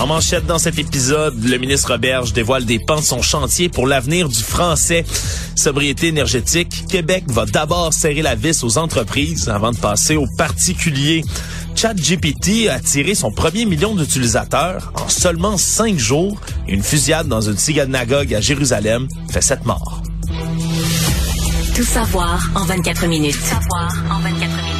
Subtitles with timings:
[0.00, 3.84] En manchette dans cet épisode, le ministre Roberge dévoile des pans de son chantier pour
[3.84, 5.04] l'avenir du français.
[5.56, 11.24] Sobriété énergétique, Québec va d'abord serrer la vis aux entreprises avant de passer aux particuliers.
[11.74, 16.40] ChatGPT a attiré son premier million d'utilisateurs en seulement cinq jours.
[16.68, 20.00] Une fusillade dans une synagogue à Jérusalem fait sept morts.
[21.74, 23.32] Tout savoir en 24 minutes.
[23.32, 24.78] Tout savoir en 24 minutes.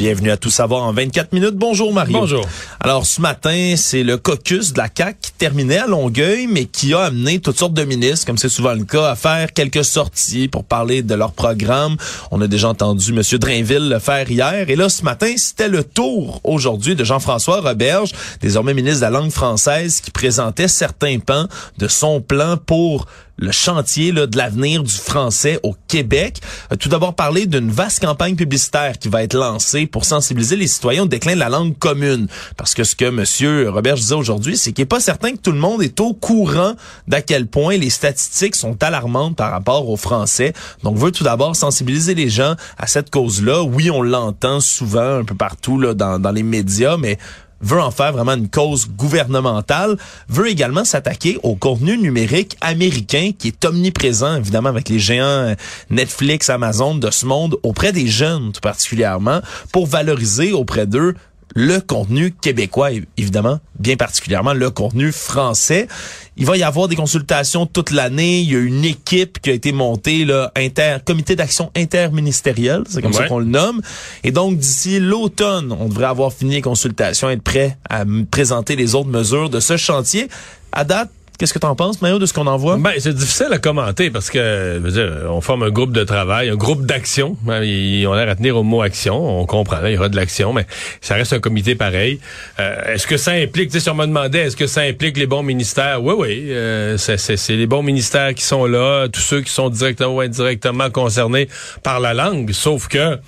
[0.00, 1.56] Bienvenue à Tout savoir en 24 minutes.
[1.56, 2.20] Bonjour Mario.
[2.20, 2.46] Bonjour.
[2.82, 6.94] Alors ce matin, c'est le caucus de la CAC qui terminait à Longueuil, mais qui
[6.94, 10.48] a amené toutes sortes de ministres, comme c'est souvent le cas, à faire quelques sorties
[10.48, 11.98] pour parler de leur programme.
[12.30, 13.20] On a déjà entendu M.
[13.38, 14.70] Drainville le faire hier.
[14.70, 19.20] Et là, ce matin, c'était le tour aujourd'hui de Jean-François Roberge, désormais ministre de la
[19.20, 23.06] langue française, qui présentait certains pans de son plan pour
[23.40, 26.40] le chantier là, de l'avenir du français au Québec.
[26.72, 30.66] Euh, tout d'abord parler d'une vaste campagne publicitaire qui va être lancée pour sensibiliser les
[30.66, 32.28] citoyens au déclin de la langue commune.
[32.74, 33.68] Que ce que M.
[33.68, 36.74] Robert disait aujourd'hui, c'est qu'il n'est pas certain que tout le monde est au courant
[37.08, 40.52] d'à quel point les statistiques sont alarmantes par rapport au français.
[40.82, 43.62] Donc, veut tout d'abord sensibiliser les gens à cette cause-là.
[43.62, 47.18] Oui, on l'entend souvent un peu partout là, dans, les médias, mais
[47.60, 49.96] veut en faire vraiment une cause gouvernementale,
[50.28, 55.54] veut également s'attaquer au contenu numérique américain qui est omniprésent, évidemment, avec les géants
[55.90, 59.40] Netflix, Amazon de ce monde, auprès des jeunes tout particulièrement,
[59.72, 61.14] pour valoriser auprès d'eux
[61.54, 65.88] le contenu québécois, évidemment, bien particulièrement le contenu français.
[66.36, 68.40] Il va y avoir des consultations toute l'année.
[68.40, 73.02] Il y a une équipe qui a été montée, là, inter, comité d'action interministériel, c'est
[73.02, 73.82] comme ça qu'on le nomme.
[74.24, 78.94] Et donc, d'ici l'automne, on devrait avoir fini les consultations, être prêt à présenter les
[78.94, 80.28] autres mesures de ce chantier.
[80.72, 82.76] À date, qu'est-ce que tu en penses, Mario, de ce qu'on en voit?
[82.76, 86.04] Ben, c'est difficile à commenter parce que, je veux dire, on forme un groupe de
[86.04, 87.38] travail, un groupe d'action.
[87.42, 89.40] Ben, Ils ont l'air à tenir au mot action.
[89.40, 90.66] On comprend, il y aura de l'action, mais
[91.00, 92.20] ça reste un comité pareil.
[92.58, 95.16] Euh, est-ce que ça implique, tu sais, si on me demandait, est-ce que ça implique
[95.16, 96.04] les bons ministères?
[96.04, 96.46] Oui, oui.
[96.50, 100.90] euh, c'est les bons ministères qui sont là, tous ceux qui sont directement ou indirectement
[100.90, 101.48] concernés
[101.82, 102.52] par la langue.
[102.52, 103.18] Sauf que,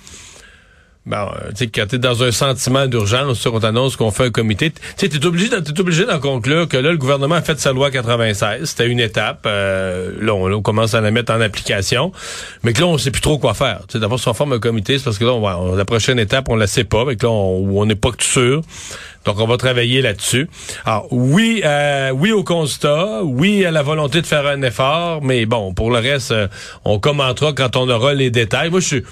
[1.05, 4.29] Bon, euh, tu sais, quand t'es dans un sentiment d'urgence, qu'on t'annonce qu'on fait un
[4.29, 7.59] comité, tu sais, t'es obligé, t'es obligé d'en conclure que là, le gouvernement a fait
[7.59, 8.63] sa loi 96.
[8.69, 9.43] C'était une étape.
[9.45, 12.13] euh, là, on, on commence à la mettre en application.
[12.63, 13.81] Mais que là, on sait plus trop quoi faire.
[13.89, 15.83] Tu sais, d'abord, si on forme un comité, c'est parce que là, on on- la
[15.83, 17.03] prochaine étape, on la sait pas.
[17.03, 18.61] Mais que là, on on n'est pas sûr.
[19.25, 20.49] Donc, on va travailler là-dessus.
[20.85, 25.45] Alors, oui, euh, oui au constat, oui à la volonté de faire un effort, mais
[25.45, 26.47] bon, pour le reste, euh,
[26.85, 28.69] on commentera quand on aura les détails.
[28.69, 29.03] Moi, je suis...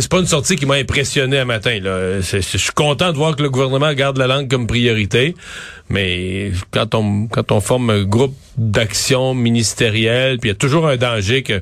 [0.00, 1.78] C'est pas une sortie qui m'a impressionné un matin.
[1.78, 2.20] Là.
[2.20, 5.34] Je suis content de voir que le gouvernement garde la langue comme priorité,
[5.90, 10.88] mais quand on quand on forme un groupe d'action ministérielle, puis il y a toujours
[10.88, 11.60] un danger que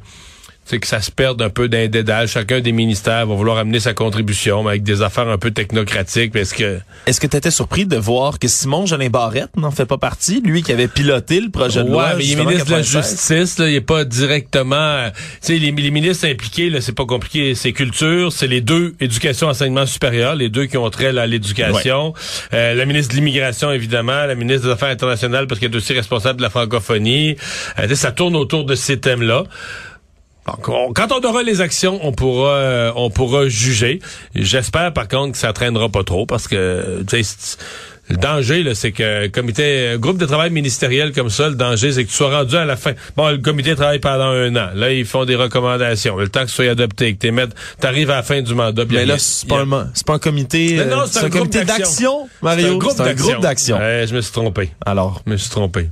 [0.71, 2.27] sais, que ça se perde un peu d'un dédale.
[2.29, 6.33] Chacun des ministères va vouloir amener sa contribution, mais avec des affaires un peu technocratiques.
[6.33, 9.87] Parce que Est-ce que tu étais surpris de voir que Simon Jolin Barrette n'en fait
[9.87, 12.15] pas partie, lui qui avait piloté le projet de Ouais, loi?
[12.17, 13.11] mais il est ministre de la 96?
[13.11, 14.77] Justice, là, il est pas directement.
[14.77, 15.11] euh,
[15.43, 17.55] Tu sais, les, les ministres impliqués, là, c'est pas compliqué.
[17.55, 21.27] C'est culture, c'est les deux, éducation, enseignement supérieur, les deux qui ont trait là, à
[21.27, 22.15] l'éducation.
[22.55, 25.93] Euh, la ministre de l'immigration, évidemment, la ministre des Affaires internationales, parce qu'elle est aussi
[25.93, 27.37] responsable de la francophonie.
[27.79, 29.45] Euh, ça tourne autour de ces thèmes-là.
[30.63, 34.01] Quand on aura les actions, on pourra, euh, on pourra juger.
[34.35, 37.17] J'espère par contre que ça traînera pas trop parce que tu
[38.11, 41.93] le danger là, c'est que comité, un groupe de travail ministériel comme ça, le danger
[41.93, 42.93] c'est que tu sois rendu à la fin.
[43.17, 44.71] Bon, le comité travaille pendant un an.
[44.75, 46.17] Là, ils font des recommandations.
[46.17, 48.83] Le temps que ce soit adopté, que mettre, t'arrives à la fin du mandat.
[48.91, 49.69] Mais là, c'est pas, un,
[50.05, 52.67] pas un comité, euh, c'est un, groupe comité d'action, Mario?
[52.67, 53.79] C'est un groupe C'est un groupe d'action.
[53.79, 54.71] Ouais, je me suis trompé.
[54.85, 55.89] Alors, Je me suis trompé.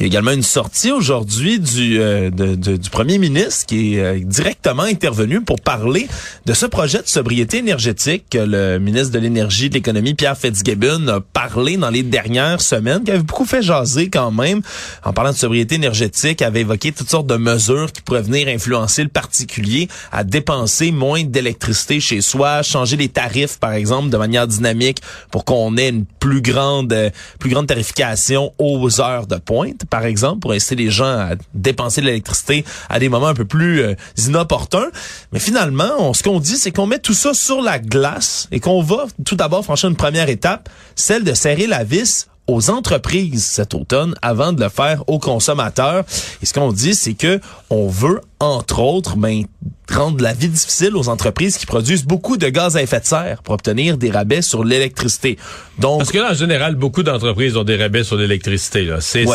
[0.00, 4.18] Il y a également une sortie aujourd'hui du, euh, du premier ministre qui est euh,
[4.18, 6.08] directement intervenu pour parler
[6.46, 10.38] de ce projet de sobriété énergétique que le ministre de l'Énergie et de l'Économie, Pierre
[10.38, 14.62] Fitzgibbon, a parlé dans les dernières semaines, qui avait beaucoup fait jaser quand même.
[15.04, 19.02] En parlant de sobriété énergétique, avait évoqué toutes sortes de mesures qui pourraient venir influencer
[19.02, 24.46] le particulier à dépenser moins d'électricité chez soi, changer les tarifs, par exemple, de manière
[24.46, 29.89] dynamique pour qu'on ait une plus grande, euh, plus grande tarification aux heures de pointe,
[29.90, 33.44] par exemple, pour inciter les gens à dépenser de l'électricité à des moments un peu
[33.44, 34.90] plus euh, inopportuns.
[35.32, 38.82] Mais finalement, ce qu'on dit, c'est qu'on met tout ça sur la glace et qu'on
[38.82, 43.74] va tout d'abord franchir une première étape, celle de serrer la vis aux entreprises cet
[43.74, 46.04] automne avant de le faire aux consommateurs.
[46.42, 49.44] Et ce qu'on dit, c'est que on veut entre autres, ben,
[49.92, 53.42] rendre la vie difficile aux entreprises qui produisent beaucoup de gaz à effet de serre
[53.42, 55.36] pour obtenir des rabais sur l'électricité.
[55.78, 58.88] Donc, Parce que là, en général, beaucoup d'entreprises ont des rabais sur l'électricité.
[59.00, 59.26] C'est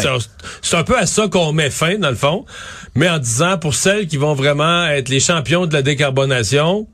[0.62, 2.46] c'est un peu à ça qu'on met fin, dans le fond,
[2.96, 6.88] mais en disant, pour celles qui vont vraiment être les champions de la décarbonation,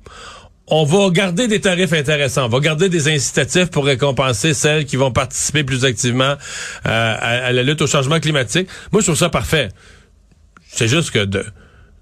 [0.67, 2.45] on va garder des tarifs intéressants.
[2.45, 6.35] On va garder des incitatifs pour récompenser celles qui vont participer plus activement
[6.85, 8.67] euh, à, la lutte au changement climatique.
[8.91, 9.69] Moi, je trouve ça parfait.
[10.67, 11.43] C'est juste que de,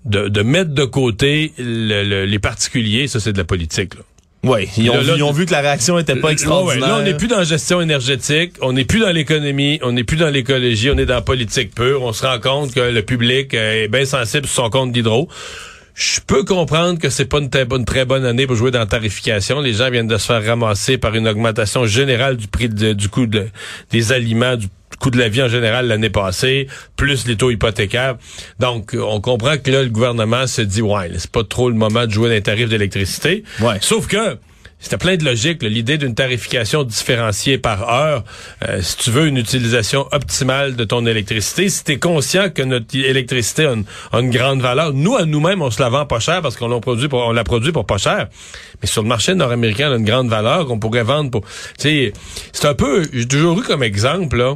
[0.05, 3.93] de, mettre de côté les particuliers, ça, c'est de la politique.
[4.43, 6.87] Oui, ils, ont, vu que la réaction était pas extraordinaire.
[6.87, 10.05] là, on n'est plus dans la gestion énergétique, on n'est plus dans l'économie, on n'est
[10.05, 12.03] plus dans l'écologie, on est dans la politique pure.
[12.03, 15.27] On se rend compte que le public est bien sensible sur son compte d'hydro.
[15.99, 18.79] Je peux comprendre que c'est pas une très, bonne, très bonne année pour jouer dans
[18.79, 19.59] la tarification.
[19.59, 23.27] Les gens viennent de se faire ramasser par une augmentation générale du prix du coût
[23.27, 24.69] des aliments, du
[25.01, 28.15] coût de la vie en général l'année passée, plus les taux hypothécaires.
[28.61, 32.05] Donc, on comprend que là, le gouvernement se dit, ouais, c'est pas trop le moment
[32.05, 33.43] de jouer dans les tarifs d'électricité.
[33.59, 33.75] Ouais.
[33.81, 34.37] Sauf que,
[34.79, 38.23] c'était plein de logique, l'idée d'une tarification différenciée par heure.
[38.67, 42.61] Euh, si tu veux une utilisation optimale de ton électricité, si tu es conscient que
[42.61, 46.41] notre électricité a une, grande valeur, nous, à nous-mêmes, on se la vend pas cher
[46.41, 48.29] parce qu'on l'a produit pour, on la produit pour pas cher.
[48.81, 51.43] Mais sur le marché nord-américain, elle a une grande valeur qu'on pourrait vendre pour...
[51.77, 52.13] c'est
[52.63, 53.03] un peu...
[53.11, 54.55] J'ai toujours eu comme exemple, là,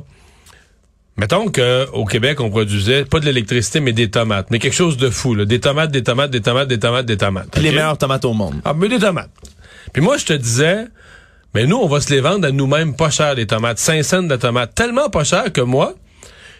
[1.15, 4.47] Mettons qu'au Québec, on produisait pas de l'électricité, mais des tomates.
[4.49, 5.45] Mais quelque chose de fou, là.
[5.45, 7.55] Des tomates, des tomates, des tomates, des tomates, des tomates.
[7.57, 8.55] Les meilleures tomates au monde.
[8.65, 9.29] Ah, mais des tomates.
[9.91, 10.87] Puis moi, je te disais,
[11.53, 13.79] mais nous, on va se les vendre à nous-mêmes pas cher, les tomates.
[13.79, 14.73] 5 cents de tomates.
[14.73, 15.95] Tellement pas cher que moi,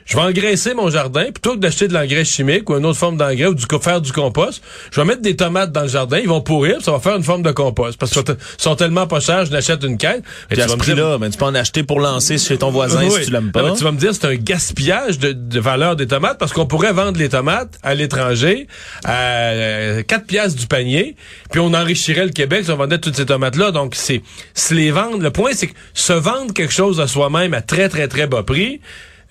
[0.06, 3.18] je vais engraisser mon jardin, plutôt que d'acheter de l'engrais chimique ou une autre forme
[3.18, 4.62] d'engrais ou du faire du compost,
[4.92, 7.24] je vais mettre des tomates dans le jardin, ils vont pourrir, ça va faire une
[7.24, 7.98] forme de compost.
[7.98, 8.24] Parce qu'ils
[8.58, 10.22] sont tellement pas chers, je n'achète une caisse.
[10.50, 12.70] Mais tu, vas me dire, là, mais tu peux en acheter pour lancer chez ton
[12.70, 13.72] voisin si tu l'aimes pas.
[13.72, 17.18] tu vas me dire c'est un gaspillage de, valeur des tomates parce qu'on pourrait vendre
[17.18, 18.68] les tomates à l'étranger
[19.06, 21.16] à 4 piastres du panier,
[21.52, 23.72] puis on enrichirait le Québec si on vendait toutes ces tomates-là.
[23.72, 24.22] Donc c'est
[24.54, 25.20] se les vendre.
[25.20, 28.44] Le point, c'est que se vendre quelque chose à soi-même à très, très, très bas
[28.44, 28.82] prix,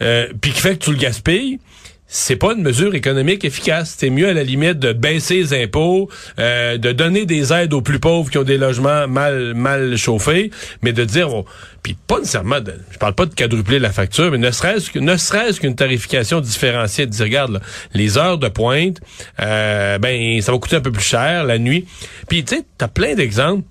[0.02, 1.58] euh, puis qui fait que tu le gaspilles,
[2.14, 3.96] c'est pas une mesure économique efficace.
[3.98, 7.80] C'est mieux à la limite de baisser les impôts, euh, de donner des aides aux
[7.80, 10.50] plus pauvres qui ont des logements mal mal chauffés,
[10.82, 11.46] mais de dire, oh,
[11.82, 14.98] puis pas nécessairement, de, je parle pas de quadrupler la facture, mais ne serait-ce que
[14.98, 17.62] ne serait-ce qu'une tarification différenciée, de dire, regarde,
[17.94, 19.00] les heures de pointe,
[19.40, 21.86] euh, ben ça va coûter un peu plus cher la nuit.
[22.28, 23.64] Puis tu sais, t'as plein d'exemples.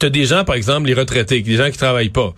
[0.00, 2.34] T'as des gens, par exemple, les retraités, des gens qui travaillent pas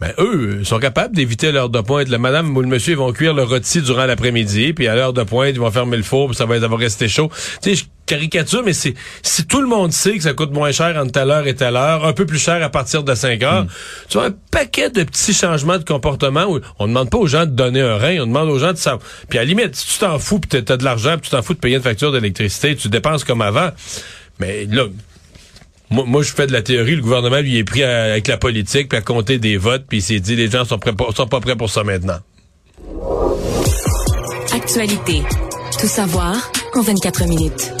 [0.00, 2.08] ben eux sont capables d'éviter l'heure de pointe.
[2.08, 5.12] Le madame ou le monsieur ils vont cuire le rôti durant l'après-midi, puis à l'heure
[5.12, 7.30] de pointe, ils vont fermer le four, puis ça va, ça va rester chaud.
[7.62, 10.72] Tu sais, je caricature, mais c'est si tout le monde sait que ça coûte moins
[10.72, 13.42] cher entre telle heure et telle heure, un peu plus cher à partir de 5
[13.42, 13.68] heures, hmm.
[14.08, 17.46] tu vois un paquet de petits changements de comportement où on demande pas aux gens
[17.46, 19.02] de donner un rein, on demande aux gens de savoir.
[19.28, 21.42] Puis à la limite, si tu t'en fous, puis t'as de l'argent, puis tu t'en
[21.42, 23.70] fous de payer une facture d'électricité, tu dépenses comme avant.
[24.38, 24.84] Mais là,
[26.02, 26.96] moi, je fais de la théorie.
[26.96, 30.02] Le gouvernement, lui, est pris avec la politique, puis à compter des votes, puis il
[30.02, 32.18] s'est dit, les gens sont, pas prêts pour ça maintenant.
[34.52, 35.22] Actualité.
[35.80, 36.34] Tout savoir
[36.74, 37.72] en 24 minutes.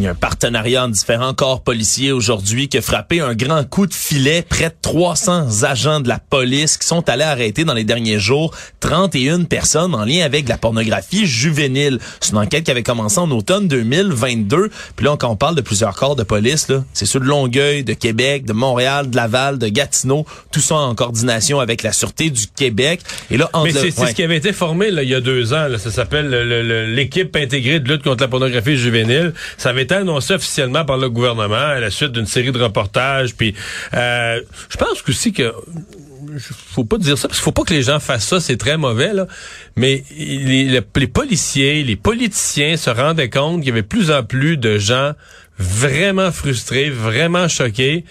[0.00, 3.68] Il y a un partenariat entre différents corps policiers aujourd'hui qui a frappé un grand
[3.68, 4.42] coup de filet.
[4.48, 8.54] Près de 300 agents de la police qui sont allés arrêter dans les derniers jours
[8.80, 11.98] 31 personnes en lien avec la pornographie juvénile.
[12.20, 14.70] C'est une enquête qui avait commencé en automne 2022.
[14.96, 17.92] Puis là, quand on parle de plusieurs corps de police, c'est ceux de Longueuil, de
[17.92, 22.46] Québec, de Montréal, de Laval, de Gatineau, tout ça en coordination avec la Sûreté du
[22.46, 23.02] Québec.
[23.30, 25.68] Et là, Mais c'est ce qui avait été formé là, il y a deux ans.
[25.68, 25.76] Là.
[25.76, 26.30] Ça s'appelle
[26.94, 29.34] l'équipe intégrée de lutte contre la pornographie juvénile.
[29.58, 33.34] Ça avait annoncé officiellement par le gouvernement à la suite d'une série de reportages.
[33.34, 33.54] Puis,
[33.94, 35.52] euh, je pense aussi que
[36.38, 38.76] faut pas dire ça parce qu'il faut pas que les gens fassent ça, c'est très
[38.76, 39.26] mauvais là.
[39.76, 44.78] Mais les, policiers, les politiciens se rendaient compte qu'il y avait plus en plus de
[44.78, 45.12] gens
[45.58, 48.04] vraiment frustrés, vraiment choqués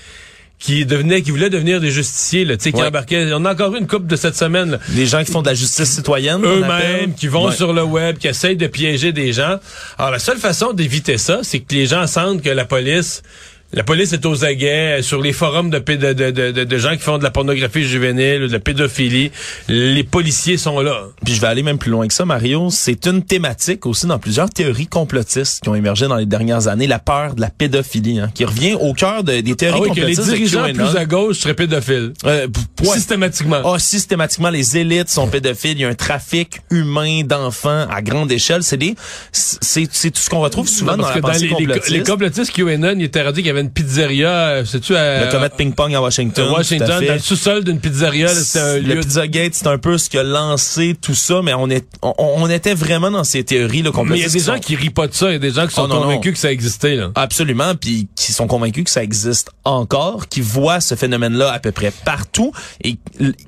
[0.59, 3.31] qui devenaient, qui voulaient devenir des justiciers, là, tu sais, qui embarquaient.
[3.33, 4.71] On a encore eu une coupe de cette semaine.
[4.71, 4.79] Là.
[4.89, 6.43] Des gens qui font de la justice citoyenne.
[6.43, 9.57] Eux-mêmes, qui vont sur le web, qui essayent de piéger des gens.
[9.97, 13.23] Alors, la seule façon d'éviter ça, c'est que les gens sentent que la police
[13.71, 17.19] la police est aux aguets sur les forums de, de, de, de, gens qui font
[17.19, 19.31] de la pornographie juvénile de la pédophilie.
[19.67, 21.03] Les policiers sont là.
[21.23, 22.69] Puis je vais aller même plus loin que ça, Mario.
[22.71, 26.87] C'est une thématique aussi dans plusieurs théories complotistes qui ont émergé dans les dernières années,
[26.87, 30.21] la peur de la pédophilie, hein, qui revient au cœur des théories ah oui, complotistes.
[30.21, 32.13] Que les dirigeants plus à gauche seraient pédophiles.
[32.25, 32.47] Euh,
[32.81, 33.61] Systématiquement.
[33.63, 35.77] Ah, systématiquement, les élites sont pédophiles.
[35.77, 38.63] Il y a un trafic humain d'enfants à grande échelle.
[38.63, 38.95] C'est des,
[39.31, 41.89] c'est, tout ce qu'on retrouve souvent dans la les, complotiste.
[41.89, 45.25] Les, les complotistes QAnon, ils étaient qu'il y avait avait une pizzeria, euh, sais-tu, à
[45.25, 46.47] Le comète ping-pong à Washington.
[46.49, 48.99] à Washington, dans le sous-sol d'une pizzeria, c'était un le lieu.
[49.01, 52.49] Pizzagate, c'est un peu ce qui a lancé tout ça, mais on est, on, on
[52.49, 53.91] était vraiment dans ces théories là.
[54.05, 55.39] Mais il y a des gens sont- qui rient pas de ça, il y a
[55.39, 56.33] des gens qui sont Oh, non, convaincus non.
[56.33, 57.11] que ça existait, là.
[57.15, 61.71] Absolument, puis qui sont convaincus que ça existe encore, qui voient ce phénomène-là à peu
[61.71, 62.51] près partout
[62.83, 62.97] et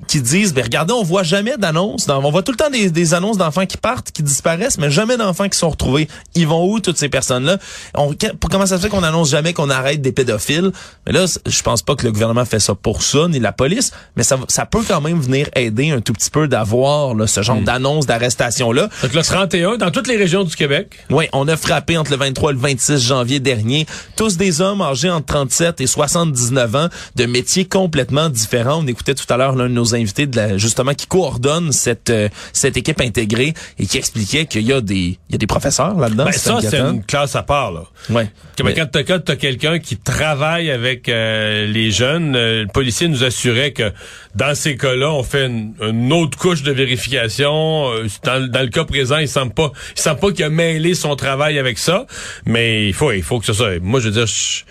[0.08, 3.14] qui disent, ben regardez, on voit jamais d'annonces, on voit tout le temps des, des
[3.14, 6.08] annonces d'enfants qui partent, qui disparaissent, mais jamais d'enfants qui sont retrouvés.
[6.34, 7.58] Ils vont où toutes ces personnes-là?
[7.94, 8.14] On,
[8.50, 10.72] Comment ça se fait qu'on annonce jamais qu'on arrête des pédophiles
[11.06, 13.92] Mais là, je pense pas que le gouvernement fait ça pour ça ni la police,
[14.16, 17.60] mais ça, ça peut quand même venir aider un tout petit peu d'avoir ce genre
[17.60, 18.88] d'annonce d'arrestation-là.
[19.02, 20.98] Donc le 31, dans toutes les régions du Québec.
[21.10, 23.86] Oui, on a frappé entre le 23 et le 26 janvier dernier.
[24.16, 28.82] Tous des hommes âgés entre 37 et 79 ans, de métiers complètement différents.
[28.82, 32.10] On écoutait tout à l'heure l'un de nos invités, de la, justement, qui coordonne cette
[32.10, 35.46] euh, cette équipe intégrée et qui expliquait qu'il y a des il y a des
[35.46, 36.24] professeurs là-dedans.
[36.24, 37.84] Ben, ça, c'est une classe à part, là.
[38.10, 38.30] Ouais.
[38.62, 43.08] Ben, Quand t'as quand t'as quelqu'un qui travaille avec euh, les jeunes, euh, le policier
[43.08, 43.92] nous assurait que
[44.34, 47.90] dans ces cas-là, on fait une, une autre couche de vérification.
[47.92, 50.94] Euh, Dans, dans le cas présent, il semble pas, il semble pas qu'il a mêlé
[50.94, 52.06] son travail avec ça,
[52.46, 53.78] mais il faut, il faut que ce soit.
[53.80, 54.64] Moi, je veux dire, je-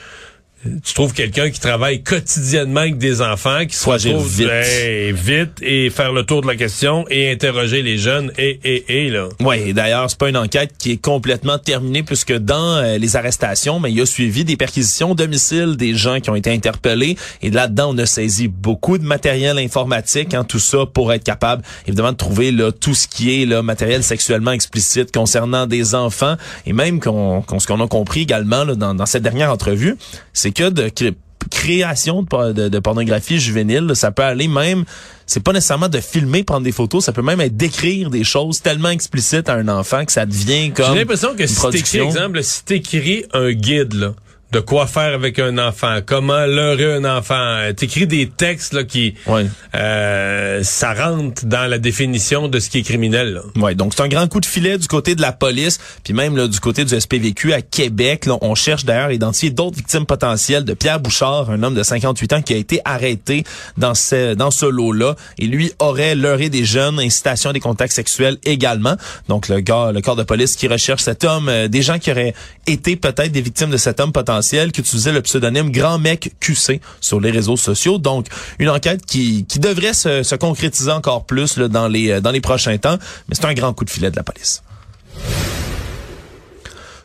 [0.83, 4.47] tu trouves quelqu'un qui travaille quotidiennement avec des enfants, qui se retrouve vite.
[4.47, 9.05] ben, vite et faire le tour de la question et interroger les jeunes et et
[9.05, 9.27] et là.
[9.39, 13.15] Oui, et d'ailleurs, c'est pas une enquête qui est complètement terminée puisque dans euh, les
[13.15, 16.51] arrestations, mais il y a suivi des perquisitions au domicile des gens qui ont été
[16.51, 21.23] interpellés et là-dedans, on a saisi beaucoup de matériel informatique, hein, tout ça pour être
[21.23, 25.95] capable évidemment de trouver là tout ce qui est là matériel sexuellement explicite concernant des
[25.95, 29.51] enfants et même qu'on qu'on- ce qu'on a compris également là, dans, dans cette dernière
[29.51, 29.95] entrevue,
[30.33, 31.15] c'est que de cré-
[31.49, 34.83] création de, de- de pornographie juvénile, ça peut aller même
[35.25, 38.61] c'est pas nécessairement de filmer, prendre des photos, ça peut même être d'écrire des choses
[38.61, 42.07] tellement explicites à un enfant que ça devient comme J'ai l'impression que une si t'écris,
[42.07, 44.13] exemple, si t'écris un guide, là,
[44.51, 49.15] de quoi faire avec un enfant, comment leurrer un enfant, t'écris des textes, là, qui,
[49.27, 49.45] Ouais.
[49.75, 53.41] euh, ça rentre dans la définition de ce qui est criminel, là.
[53.61, 56.35] Ouais, donc c'est un grand coup de filet du côté de la police, puis même
[56.35, 58.25] là, du côté du SPVQ à Québec.
[58.25, 61.83] Là, on cherche d'ailleurs à identifier d'autres victimes potentielles de Pierre Bouchard, un homme de
[61.83, 63.43] 58 ans qui a été arrêté
[63.77, 65.15] dans ce dans ce lot-là.
[65.37, 68.95] Et lui aurait leurré des jeunes, incitation à des contacts sexuels également.
[69.29, 72.11] Donc le gars, le corps de police qui recherche cet homme, euh, des gens qui
[72.11, 72.33] auraient
[72.67, 76.81] été peut-être des victimes de cet homme potentiel, qui utilisait le pseudonyme Grand Mec QC
[76.99, 77.97] sur les réseaux sociaux.
[77.97, 78.27] Donc
[78.59, 82.41] une enquête qui qui devrait se, se concrétiser encore plus dans les euh, dans les
[82.41, 82.97] prochains temps.
[83.27, 84.61] Mais c'est un grand coup de filet de la police.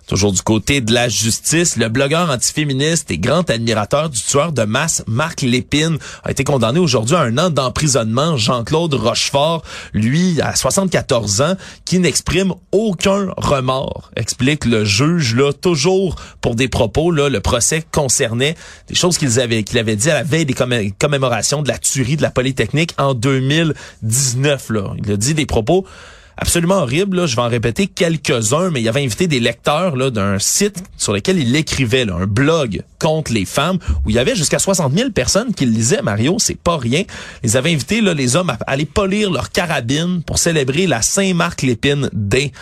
[0.07, 4.63] Toujours du côté de la justice, le blogueur antiféministe et grand admirateur du tueur de
[4.63, 8.37] masse Marc Lépine a été condamné aujourd'hui à un an d'emprisonnement.
[8.37, 16.15] Jean-Claude Rochefort, lui, à 74 ans, qui n'exprime aucun remords, explique le juge là toujours
[16.41, 17.29] pour des propos là.
[17.29, 18.55] Le procès concernait
[18.89, 21.79] des choses qu'ils avaient qu'il avait dit à la veille des commé- commémorations de la
[21.79, 24.93] tuerie de la Polytechnique en 2019 là.
[25.05, 25.85] Il a dit des propos
[26.37, 27.19] absolument horrible.
[27.19, 27.26] Là.
[27.26, 31.38] Je vais en répéter quelques-uns, mais il avait invité des lecteurs d'un site sur lequel
[31.38, 35.55] il écrivait, un blog contre les femmes, où il y avait jusqu'à 60 000 personnes
[35.55, 36.02] qui le lisaient.
[36.02, 37.02] Mario, c'est pas rien.
[37.43, 42.11] Ils avaient invité là, les hommes à aller polir leur carabine pour célébrer la Saint-Marc-Lépine
[42.12, 42.52] Day.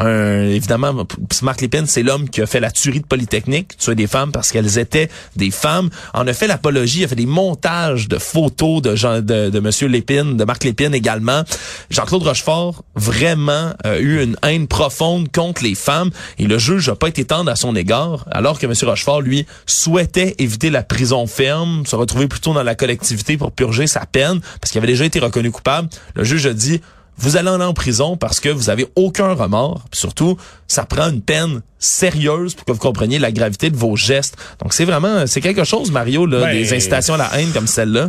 [0.00, 1.06] Un, évidemment,
[1.42, 4.50] Marc Lépine, c'est l'homme qui a fait la tuerie de Polytechnique, tuer des femmes parce
[4.50, 5.90] qu'elles étaient des femmes.
[6.14, 9.20] En a fait l'apologie, il a fait des montages de photos de Jean,
[9.62, 11.42] Monsieur Lépine, de Marc Lépine également.
[11.90, 16.96] Jean-Claude Rochefort vraiment a eu une haine profonde contre les femmes et le juge n'a
[16.96, 21.26] pas été tendre à son égard, alors que Monsieur Rochefort, lui, souhaitait éviter la prison
[21.26, 25.04] ferme, se retrouver plutôt dans la collectivité pour purger sa peine, parce qu'il avait déjà
[25.04, 25.88] été reconnu coupable.
[26.14, 26.80] Le juge a dit
[27.20, 29.84] vous allez aller en prison parce que vous avez aucun remords.
[29.90, 30.36] Puis surtout,
[30.66, 34.36] ça prend une peine sérieuse pour que vous compreniez la gravité de vos gestes.
[34.60, 37.66] Donc c'est vraiment, c'est quelque chose, Mario, là, Ben, des incitations à la haine comme
[37.66, 38.08] celle-là.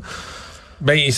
[0.80, 1.12] Ben,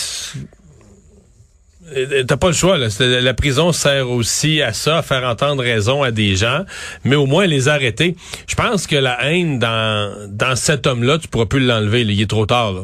[2.27, 2.77] T'as pas le choix.
[2.77, 2.87] Là.
[2.99, 6.63] La prison sert aussi à ça, à faire entendre raison à des gens,
[7.03, 8.15] mais au moins les arrêter.
[8.47, 12.01] Je pense que la haine dans dans cet homme-là, tu pourras plus l'enlever.
[12.01, 12.71] Il est trop tard.
[12.71, 12.81] Là.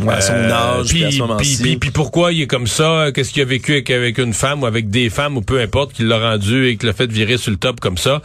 [0.00, 1.62] Ouais, à son Euh, âge, puis à ce puis, moment-ci.
[1.62, 3.10] puis- puis pourquoi il est comme ça?
[3.14, 5.92] Qu'est-ce qu'il a vécu avec, avec une femme ou avec des femmes ou peu importe
[5.92, 8.20] qui l'a rendu et qui l'a fait virer sur le top comme ça?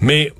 [0.00, 0.32] Mais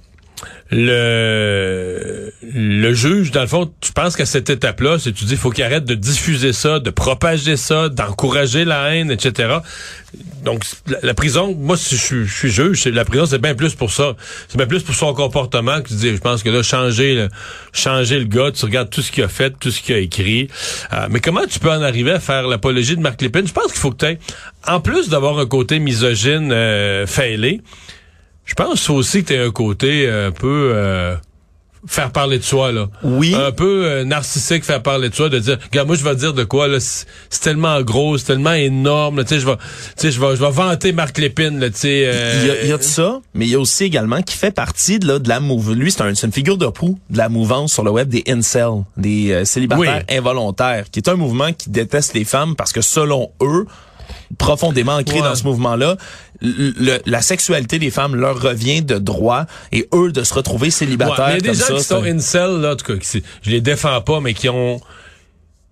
[0.71, 5.51] le le juge, dans le fond, tu penses qu'à cette étape-là, c'est tu dis faut
[5.51, 9.59] qu'il arrête de diffuser ça, de propager ça, d'encourager la haine, etc.
[10.45, 10.63] Donc
[11.03, 13.91] la, prison, moi si je, suis- je suis juge, la prison c'est bien plus pour
[13.93, 14.15] ça.
[14.49, 16.11] C'est bien plus pour son comportement que tu dis.
[16.11, 17.29] Je pense que là changer le,
[17.73, 20.49] changer le gars, tu regardes tout ce qu'il a fait, tout ce qu'il a écrit.
[20.93, 23.47] Euh, mais comment tu peux en arriver à faire l'apologie de Marc Lépine?
[23.47, 24.19] Je pense qu'il faut que tu
[24.67, 27.61] en plus d'avoir un côté misogyne euh, failé,
[28.49, 31.15] je pense aussi que tu un côté euh, un peu euh,
[31.87, 32.89] faire parler de soi là.
[33.03, 33.35] Oui.
[33.35, 36.33] Un peu euh, narcissique faire parler de soi de dire regarde moi je vais dire
[36.33, 37.07] de quoi là c'est
[37.43, 39.63] tellement gros, c'est tellement énorme, là, tu sais je vais tu
[39.97, 42.63] sais je vais je vais vanter Marc Lépine là, tu sais euh, Il y, a,
[42.63, 45.07] il y a de ça, mais il y a aussi également qui fait partie de,
[45.07, 45.75] là, de la move.
[45.75, 48.85] Lui, c'est un, une figure de proue de la mouvance sur le web des incels,
[48.97, 53.31] des euh, célibataires involontaires, qui est un mouvement qui déteste les femmes parce que selon
[53.43, 53.67] eux,
[54.37, 55.29] profondément ancré Ouais.
[55.29, 55.97] dans ce mouvement-là,
[57.07, 61.27] la sexualité des femmes leur revient de droit et eux de se retrouver Ouais, célibataires
[61.29, 61.75] mais il y a des gens ça.
[61.75, 64.49] qui sont un- incel là en tout cas qui, je les défends pas mais qui
[64.49, 64.81] ont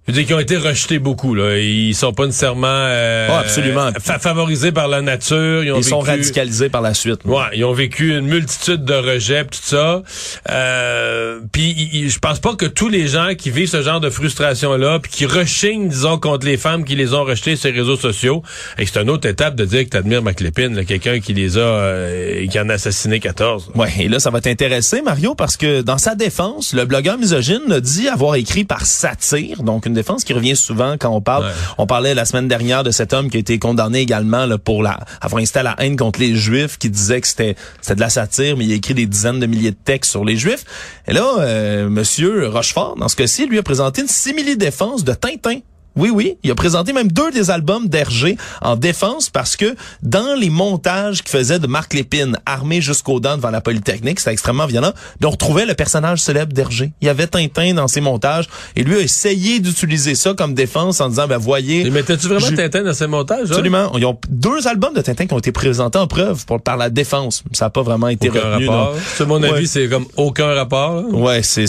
[0.07, 1.59] je veux dire, qui ont été rejetés beaucoup là.
[1.59, 3.91] Ils sont pas nécessairement euh, Ah, absolument.
[4.01, 5.65] fa- favorisés par la nature.
[5.65, 7.21] Ils, ont ils sont radicalisés par la suite.
[7.25, 10.03] Ouais, ils ont vécu une multitude de rejets, tout ça.
[10.51, 15.01] Euh, puis je pense pas que tous les gens qui vivent ce genre de frustration-là,
[15.01, 18.43] puis qui rechignent, disons, contre les femmes qui les ont rejetés sur les réseaux sociaux,
[18.79, 21.61] et c'est une autre étape de dire que t'admires McLépine, là, quelqu'un qui les a,
[21.61, 23.71] euh, qui en a assassiné 14.
[23.75, 27.71] Ouais, et là, ça va t'intéresser, Mario, parce que dans sa défense, le blogueur misogyne
[27.71, 31.47] a dit avoir écrit par satire, donc une défense qui revient souvent quand on parle.
[31.47, 31.53] Ouais.
[31.79, 34.83] On parlait la semaine dernière de cet homme qui a été condamné également là, pour
[34.83, 38.11] la, avoir à la haine contre les Juifs, qui disait que c'était c'était de la
[38.11, 40.65] satire, mais il a écrit des dizaines de milliers de textes sur les Juifs.
[41.09, 45.61] Et là, euh, Monsieur Rochefort, dans ce cas-ci, lui a présenté une simili-défense de Tintin.
[45.97, 46.37] Oui, oui.
[46.43, 51.23] Il a présenté même deux des albums d'Hergé en défense parce que dans les montages
[51.23, 54.93] qu'il faisait de Marc Lépine, armé jusqu'aux dents devant la Polytechnique, c'était extrêmement violent,
[55.25, 56.93] on retrouvait le personnage célèbre d'Hergé.
[57.01, 61.01] Il y avait Tintin dans ses montages et lui a essayé d'utiliser ça comme défense
[61.01, 61.85] en disant, ben voyez...
[61.85, 63.41] Mais mettais-tu vraiment je- Tintin dans ces montages?
[63.51, 63.51] hein?
[63.51, 63.91] Absolument.
[63.97, 66.91] Ils ont deux albums de Tintin qui ont été présentés en preuve pour, par la
[66.91, 67.43] défense.
[67.53, 68.69] Ça n'a pas vraiment été Aucun retenu.
[68.69, 68.95] rapport.
[69.17, 69.51] C'est mon Ouais.
[69.51, 70.97] avis, c'est comme aucun rapport.
[71.03, 71.09] là.
[71.09, 71.67] Ouais, c'est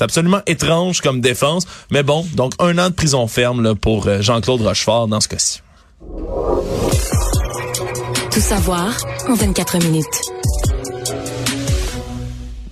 [0.00, 1.66] absolument étrange comme défense.
[1.90, 5.62] Mais bon, donc un an de prison ferme pour euh, Jean-Claude Rochefort dans ce cas-ci.
[8.30, 8.94] Tout savoir
[9.28, 10.04] en 24 minutes.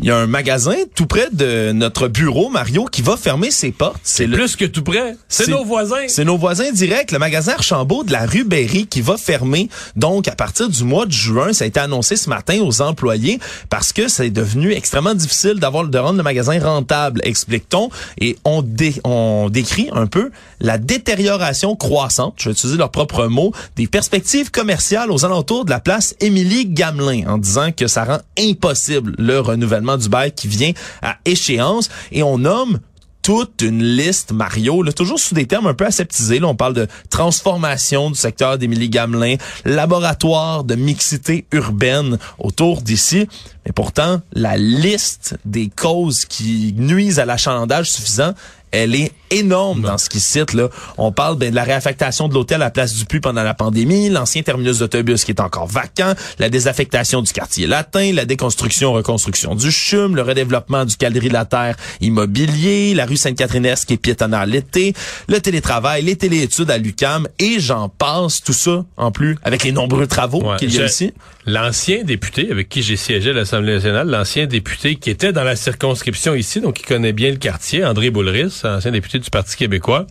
[0.02, 3.70] Il y a un magasin tout près de notre bureau, Mario, qui va fermer ses
[3.70, 4.00] portes.
[4.02, 5.14] C'est le- Plus que tout près.
[5.28, 6.08] C'est nos voisins.
[6.08, 9.68] C'est nos voisins directs, le magasin Archambault de la rue Berry qui va fermer.
[9.94, 13.38] Donc, à partir du mois de juin, ça a été annoncé ce matin aux employés
[13.70, 17.88] parce que c'est devenu extrêmement difficile d'avoir de rendre le magasin rentable, explique-t-on.
[18.20, 23.26] Et on, dé- on décrit un peu la détérioration croissante, je vais utiliser leurs propres
[23.26, 28.04] mots, des perspectives commerciales aux alentours de la place Émilie Gamelin en disant que ça
[28.04, 31.88] rend impossible le renouvellement du bail qui vient à échéance.
[32.10, 32.80] Et on nomme
[33.22, 36.40] toute une liste, Mario, là, toujours sous des termes un peu aseptisés.
[36.40, 43.28] Là, on parle de transformation du secteur d'Émilie Gamelin, laboratoire de mixité urbaine autour d'ici.
[43.64, 48.34] Mais pourtant, la liste des causes qui nuisent à l'achalandage suffisant,
[48.72, 50.52] elle est énorme dans ce qu'il cite.
[50.52, 50.68] Là.
[50.98, 53.54] On parle ben, de la réaffectation de l'hôtel à la place du Puy pendant la
[53.54, 58.92] pandémie, l'ancien terminus d'autobus qui est encore vacant, la désaffectation du quartier latin, la déconstruction,
[58.92, 64.94] reconstruction du CHUM, le redéveloppement du quadrilatère immobilier, la rue Sainte-Catherine-Est qui est piétonnaire l'été,
[65.28, 69.72] le télétravail, les téléétudes à l'UCAM, et j'en passe, tout ça en plus, avec les
[69.72, 70.56] nombreux travaux Ouais.
[70.56, 71.12] qu'il y a ici.
[71.44, 75.56] L'ancien député avec qui j'ai siégé à l'Assemblée nationale, l'ancien député qui était dans la
[75.56, 80.06] circonscription ici, donc qui connaît bien le quartier, André Boulris, ancien député du Parti québécois,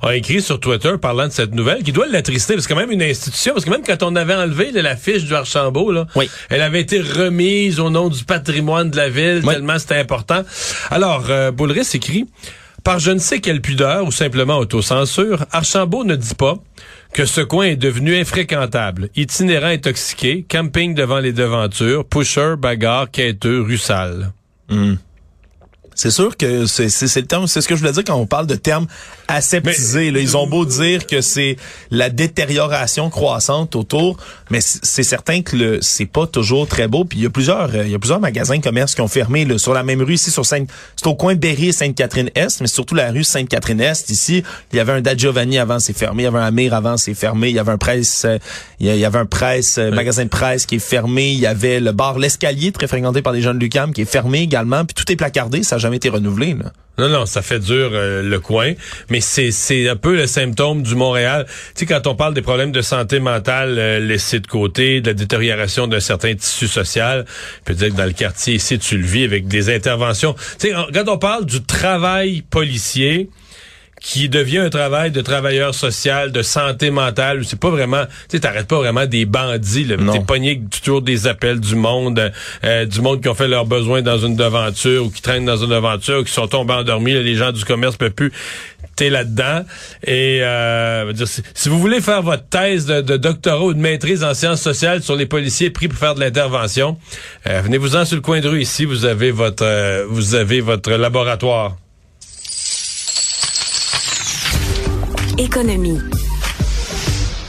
[0.00, 2.90] a écrit sur Twitter parlant de cette nouvelle qui doit l'attrister, parce que quand même
[2.92, 6.06] une institution, parce que même quand on avait enlevé là, la fiche du Archambault, là,
[6.16, 6.30] Oui.
[6.48, 9.52] elle avait été remise au nom du patrimoine de la ville, Oui.
[9.54, 10.44] tellement c'était important.
[10.90, 12.24] Alors, euh, Boulris écrit...
[12.82, 16.54] Par je ne sais quelle pudeur ou simplement autocensure, Archambault ne dit pas
[17.12, 23.60] que ce coin est devenu infréquentable, itinérant intoxiqué, camping devant les devantures, pusher, bagarre, quêteux,
[23.62, 24.32] rue sale.
[26.00, 28.14] C'est sûr que c'est c'est c'est le terme, c'est ce que je voulais dire quand
[28.14, 28.86] on parle de termes
[29.28, 30.10] aseptisés.
[30.10, 30.20] là.
[30.20, 31.58] Ils ont beau dire que c'est
[31.90, 34.16] la détérioration croissante autour,
[34.48, 37.04] mais c'est certain que le c'est pas toujours très beau.
[37.04, 39.08] Puis il y a plusieurs euh, il y a plusieurs magasins de commerce qui ont
[39.08, 42.62] fermé là, sur la même rue ici sur Sainte c'est au coin Berry et Sainte-Catherine-Est,
[42.62, 44.42] mais surtout la rue Sainte-Catherine-Est ici.
[44.72, 46.22] Il y avait un Da Giovanni avant, c'est fermé.
[46.22, 47.50] Il y avait un Amir avant, c'est fermé.
[47.50, 48.38] Il y avait un presse euh,
[48.78, 51.32] il y avait un presse euh, magasin de presse qui est fermé.
[51.32, 54.10] Il y avait le bar l'escalier très fréquenté par les jeunes de Lucam qui est
[54.10, 54.86] fermé également.
[54.86, 56.54] Puis tout est placardé, ça été renouvelé.
[56.54, 56.72] Là.
[56.98, 58.74] Non, non, ça fait dur euh, le coin,
[59.08, 61.46] mais c'est c'est un peu le symptôme du Montréal.
[61.48, 65.06] Tu sais, quand on parle des problèmes de santé mentale euh, laissés de côté, de
[65.08, 68.98] la détérioration d'un certain tissu social, je peux dire que dans le quartier ici, tu
[68.98, 70.34] le vis avec des interventions.
[70.58, 73.30] Tu sais, quand on parle du travail policier,
[74.00, 77.44] qui devient un travail de travailleur social, de santé mentale.
[77.44, 79.86] C'est pas vraiment, tu sais, t'arrêtes pas vraiment des bandits.
[79.86, 82.32] T'es pogné toujours des appels du monde,
[82.64, 85.58] euh, du monde qui ont fait leurs besoins dans une devanture ou qui traînent dans
[85.58, 87.12] une devanture ou qui sont tombés endormis.
[87.12, 88.32] là, les gens du commerce peuvent plus.
[88.96, 89.64] t'es là-dedans.
[90.06, 93.74] Et euh, veux dire, si, si vous voulez faire votre thèse de, de doctorat ou
[93.74, 96.98] de maîtrise en sciences sociales sur les policiers pris pour faire de l'intervention,
[97.46, 98.84] euh, venez-vous-en sur le coin de rue ici.
[98.84, 101.76] Vous avez votre, euh, vous avez votre laboratoire.
[105.40, 105.96] Économie.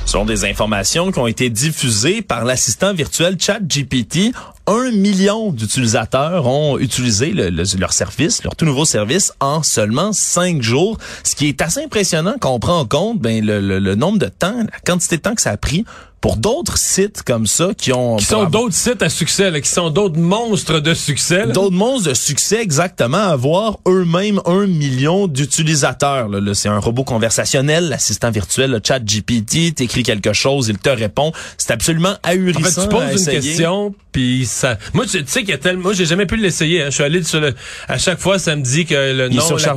[0.05, 4.33] Sont des informations qui ont été diffusées par l'assistant virtuel ChatGPT.
[4.67, 10.13] Un million d'utilisateurs ont utilisé le- le- leur service, leur tout nouveau service, en seulement
[10.13, 10.97] cinq jours.
[11.23, 14.19] Ce qui est assez impressionnant quand on prend en compte ben, le, le- le nombre
[14.19, 15.83] de temps, la quantité de temps que ça a pris
[16.21, 18.17] pour d'autres sites comme ça qui ont...
[18.17, 21.47] Qui sont d'autres sites à succès, là, qui sont d'autres monstres de succès.
[21.47, 26.29] D'autres monstres de succès, exactement, avoir eux-mêmes un million d'utilisateurs.
[26.29, 30.77] Là, Là, c'est un robot conversationnel, l'assistant virtuel, le chat GPT, t'écris quelque chose, il
[30.77, 31.31] te répond.
[31.57, 34.77] C'est absolument En ahurissant fait, tu poses une question, puis ça.
[34.93, 35.83] Moi, tu sais qu'il y a tellement.
[35.83, 36.81] Moi, j'ai jamais pu l'essayer.
[36.83, 36.85] hein.
[36.89, 37.53] Je suis allé sur le.
[37.87, 39.73] À chaque fois, ça me dit que le Il est nom, la,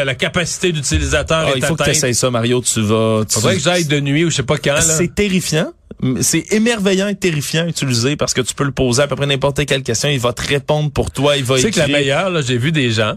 [0.00, 2.60] euh, la capacité d'utilisateur Ah, est il faut que tu essayes ça, Mario.
[2.62, 3.24] Tu vas...
[3.28, 4.76] tu- Faudrait que j'aille de nuit ou je sais pas quand.
[4.80, 5.72] C'est terrifiant.
[6.20, 9.26] C'est émerveillant et terrifiant à utiliser parce que tu peux le poser à peu près
[9.26, 10.08] n'importe quelle question.
[10.08, 11.36] Il va te répondre pour toi.
[11.36, 13.16] Il va Tu sais que la meilleure, là, j'ai vu des gens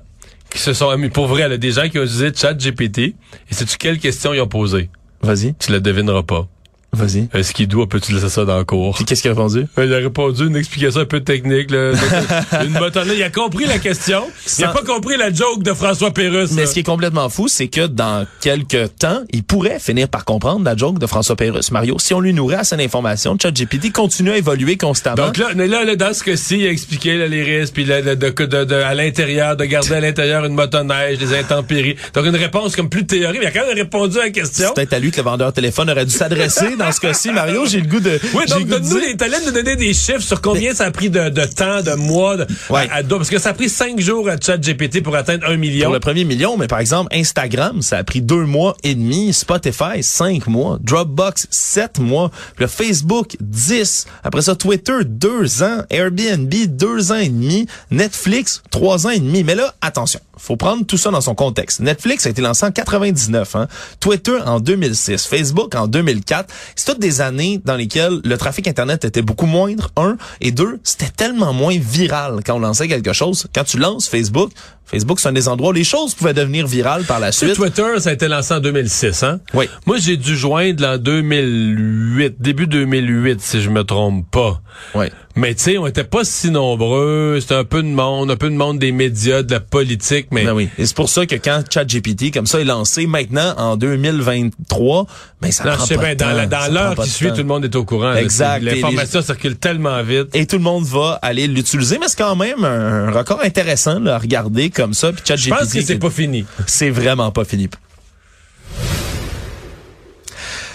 [0.49, 2.97] qui se sont amis pour vrai, là, des gens qui ont utilisé Chat GPT.
[2.99, 3.13] Et
[3.51, 4.89] sais-tu quelle question ils ont posé?
[5.21, 6.47] Vas-y, Tu la devineras pas.
[6.93, 7.27] Vas-y.
[7.33, 8.95] Un skidoo, peut-tu laisser ça dans le cours?
[8.95, 9.65] Puis qu'est-ce qu'il a répondu?
[9.77, 11.71] Euh, Il a répondu une explication un peu technique.
[11.71, 11.93] Là.
[12.63, 13.17] une motonneige.
[13.17, 14.23] Il a compris la question.
[14.59, 16.51] Il a pas compris la joke de François Pérusse.
[16.51, 16.67] Mais là.
[16.67, 20.63] ce qui est complètement fou, c'est que dans quelques temps, il pourrait finir par comprendre
[20.65, 21.71] la joke de François Pérusse.
[21.71, 25.25] Mario, si on lui nourrit assez d'informations, ChatGPT continue à évoluer constamment.
[25.27, 27.85] Donc là, mais là, là, dans ce cas-ci, il a expliqué là, les risques, puis
[27.85, 31.95] là, de, de, de- de- à l'intérieur, de garder à l'intérieur une motoneige, des intempéries.
[32.13, 33.39] Donc une réponse comme plus théorique.
[33.41, 34.67] Il a quand même répondu à la question.
[34.69, 37.31] c'est peut-être à lui que le vendeur de téléphone aurait dû s'adresser dans ce cas-ci.
[37.31, 38.19] Mario, j'ai le goût de...
[38.33, 41.29] Oui, donc donne-nous les talents de donner des chiffres sur combien ça a pris de,
[41.29, 42.87] de temps, de mois, de, Ouais.
[42.91, 45.85] à- à- parce que ça a pris cinq jours à ChatGPT pour atteindre un million.
[45.85, 49.33] Pour le premier million, mais par exemple, Instagram, ça a pris deux mois et demi.
[49.33, 50.77] Spotify, cinq mois.
[50.81, 52.29] Dropbox, sept mois.
[52.55, 54.05] Puis le Facebook, dix.
[54.23, 55.83] Après ça, Twitter, deux ans.
[55.89, 57.67] Airbnb, deux ans et demi.
[57.91, 59.43] Netflix, trois ans et demi.
[59.43, 61.79] Mais là, attention, faut prendre tout ça dans son contexte.
[61.79, 63.67] Netflix a été lancé en 99, hein.
[63.99, 66.53] Twitter en 2006, Facebook en 2004.
[66.75, 70.79] C'est toutes des années dans lesquelles le trafic Internet était beaucoup moindre, un, et deux,
[70.83, 73.47] c'était tellement moins viral quand on lançait quelque chose.
[73.53, 74.51] Quand tu lances Facebook,
[74.91, 77.55] Facebook, c'est un des endroits où les choses pouvaient devenir virales par la suite.
[77.55, 79.39] Twitter, ça a été lancé en 2006, hein?
[79.53, 79.69] Oui.
[79.85, 84.61] Moi, j'ai dû joindre en 2008, début 2008, si je me trompe pas.
[84.95, 85.05] Oui.
[85.35, 87.37] Mais tu sais, on était pas si nombreux.
[87.39, 90.45] C'était un peu de monde, un peu de monde des médias, de la politique, mais
[90.45, 90.69] Ben oui.
[90.77, 95.05] Et c'est pour ça que quand ChatGPT, comme ça, est lancé maintenant, en 2023,
[95.41, 97.33] ben ça non, prend je sais pas bien, de dans, l'heure qui suit, temps.
[97.33, 98.13] tout le monde est au courant.
[98.13, 98.63] Exact.
[98.63, 100.27] L'information circule tellement vite.
[100.33, 103.99] Et tout le monde va aller l'utiliser, mais c'est quand même un, un record intéressant
[103.99, 105.11] là, à regarder comme ça.
[105.11, 106.45] Puis Je pense que ChatGPT, c'est pas fini.
[106.65, 107.69] c'est vraiment pas fini.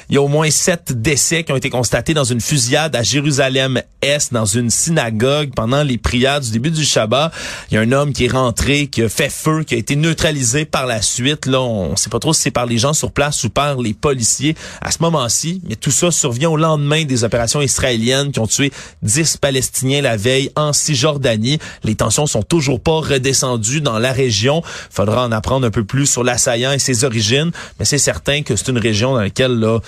[0.09, 3.03] Il y a au moins sept décès qui ont été constatés dans une fusillade à
[3.03, 7.33] Jérusalem-Est, dans une synagogue, pendant les prières du début du Shabbat.
[7.71, 9.97] Il y a un homme qui est rentré, qui a fait feu, qui a été
[9.97, 11.47] neutralisé par la suite.
[11.47, 13.95] Là, on sait pas trop si c'est par les gens sur place ou par les
[13.95, 15.61] policiers à ce moment-ci.
[15.69, 20.17] Mais tout ça survient au lendemain des opérations israéliennes qui ont tué 10 Palestiniens la
[20.17, 21.59] veille en Cisjordanie.
[21.83, 24.63] Les tensions sont toujours pas redescendues dans la région.
[24.91, 27.51] Faudra en apprendre un peu plus sur l'assaillant et ses origines.
[27.81, 29.81] Mais c'est certain que c'est une région dans laquelle, là,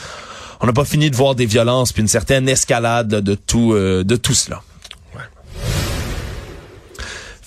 [0.61, 4.05] on n'a pas fini de voir des violences puis une certaine escalade de tout euh,
[4.05, 4.63] de tout cela.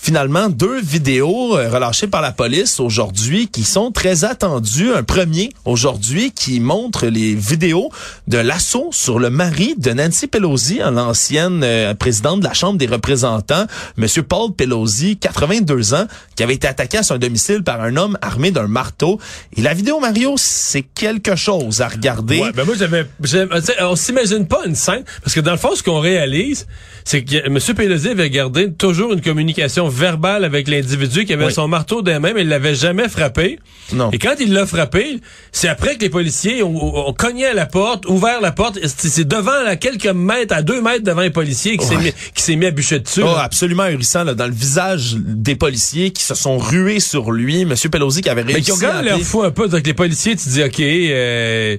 [0.03, 4.91] Finalement, deux vidéos euh, relâchées par la police aujourd'hui qui sont très attendues.
[4.95, 7.91] Un premier aujourd'hui qui montre les vidéos
[8.27, 12.87] de l'assaut sur le mari de Nancy Pelosi, l'ancienne euh, présidente de la Chambre des
[12.87, 17.95] représentants, Monsieur Paul Pelosi, 82 ans, qui avait été attaqué à son domicile par un
[17.95, 19.19] homme armé d'un marteau.
[19.55, 22.39] Et la vidéo, Mario, c'est quelque chose à regarder.
[22.39, 23.05] Ouais, ben moi j'avais,
[23.81, 26.65] on s'imagine pas une scène parce que dans le fond ce qu'on réalise,
[27.03, 27.59] c'est que M.
[27.75, 31.53] Pelosi avait gardé toujours une communication verbale avec l'individu qui avait Oui.
[31.53, 33.59] son marteau dans les mains, mais il l'avait jamais frappé.
[33.93, 34.09] Non.
[34.11, 35.19] Et quand il l'a frappé,
[35.51, 38.79] c'est après que les policiers ont, ont cogné à la porte, ouvert la porte.
[38.85, 42.03] C'est devant, à quelques mètres, à deux mètres devant les policiers qui s'est Ouais.
[42.03, 43.21] mis, qui s'est mis à bûcher dessus.
[43.21, 43.41] Oh, là.
[43.43, 47.65] absolument ahurissant là, dans le visage des policiers qui se sont rués sur lui.
[47.65, 49.67] Monsieur Pelosi qui avait réussi Mais qui l'air appeler- fou un peu.
[49.67, 51.77] Donc les policiers, tu dis, OK, euh,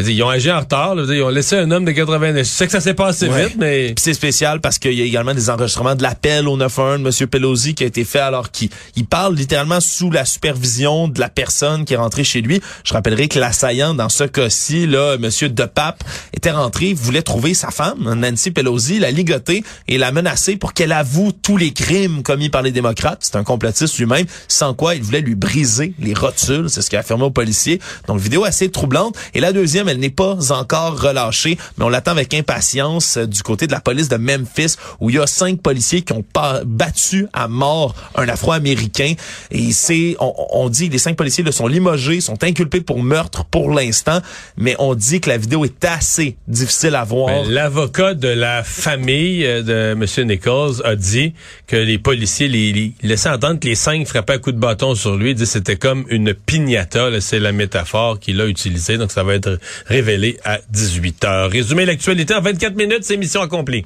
[0.00, 0.94] Ils ont agi en retard.
[0.94, 1.02] Là.
[1.12, 3.46] Ils ont laissé un homme de 80 Je sais que ça s'est passé Ouais.
[3.46, 3.94] vite, mais...
[3.98, 7.28] C'est spécial parce qu'il y a également des enregistrements de l'appel au 911 de M.
[7.28, 11.28] Pelosi qui a été fait alors qu'il il parle littéralement sous la supervision de la
[11.28, 12.60] personne qui est rentrée chez lui.
[12.84, 15.28] Je rappellerai que l'assaillant dans ce cas-ci, là, M.
[15.48, 20.74] DePape, était rentré, voulait trouver sa femme, Nancy Pelosi, la ligoter et la menacer pour
[20.74, 23.18] qu'elle avoue tous les crimes commis par les démocrates.
[23.22, 26.70] C'est un complotiste lui-même, sans quoi il voulait lui briser les rotules.
[26.70, 27.80] C'est ce qu'il a affirmé aux policiers.
[28.06, 29.16] Donc, vidéo assez troublante.
[29.34, 33.42] Et la deuxième, elle n'est pas encore relâchée, mais on l'attend avec impatience euh, du
[33.42, 36.24] côté de la police de Memphis, où il y a cinq policiers qui ont
[36.66, 39.14] battu à mort un Afro-Américain.
[39.50, 43.44] Et c'est, on, on dit, les cinq policiers le sont limogés, sont inculpés pour meurtre
[43.44, 44.20] pour l'instant,
[44.56, 47.44] mais on dit que la vidéo est assez difficile à voir.
[47.46, 50.28] L'avocat de la famille euh, de M.
[50.28, 51.32] Nichols a dit
[51.66, 54.94] que les policiers les, les laissaient entendre que les cinq frappaient à coups de bâton
[54.94, 55.30] sur lui.
[55.30, 58.98] Il dit que c'était comme une piñata, là, c'est la métaphore qu'il a utilisée.
[58.98, 61.50] Donc ça va être révélé à 18 heures.
[61.50, 63.84] Résumer l'actualité en 24 minutes, c'est mission accomplie.